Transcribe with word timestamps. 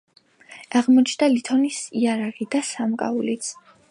აღმოჩნდა 0.79 1.27
ლითონის 1.33 1.83
იარაღი 2.01 2.49
და 2.57 2.65
სამკაულიც. 2.73 3.55